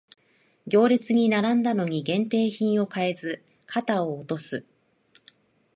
[0.65, 4.65] 行列に並んだのに限定品を買えず肩を落とす